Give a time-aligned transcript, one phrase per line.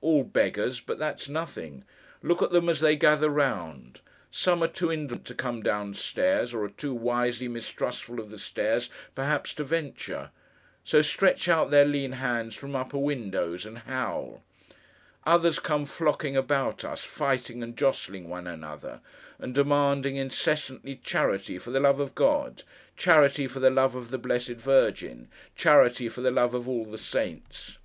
[0.00, 1.84] All beggars; but that's nothing.
[2.22, 4.00] Look at them as they gather round.
[4.30, 8.38] Some, are too indolent to come down stairs, or are too wisely mistrustful of the
[8.38, 10.30] stairs, perhaps, to venture:
[10.82, 14.42] so stretch out their lean hands from upper windows, and howl;
[15.26, 19.02] others, come flocking about us, fighting and jostling one another,
[19.38, 22.62] and demanding, incessantly, charity for the love of God,
[22.96, 26.96] charity for the love of the Blessed Virgin, charity for the love of all the
[26.96, 27.76] Saints.